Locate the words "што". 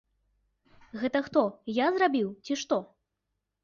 2.67-2.85